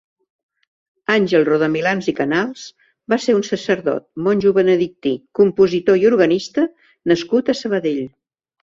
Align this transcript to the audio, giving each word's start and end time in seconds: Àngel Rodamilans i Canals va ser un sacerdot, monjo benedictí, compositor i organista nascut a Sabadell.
Àngel 1.15 1.45
Rodamilans 1.49 2.07
i 2.13 2.15
Canals 2.21 2.63
va 3.15 3.21
ser 3.27 3.37
un 3.41 3.45
sacerdot, 3.51 4.09
monjo 4.29 4.57
benedictí, 4.59 5.15
compositor 5.43 6.03
i 6.05 6.11
organista 6.15 6.69
nascut 7.15 7.55
a 7.55 7.59
Sabadell. 7.65 8.05